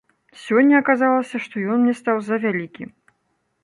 [0.45, 2.83] Сёння аказалася, што ён мне стаў завялікі.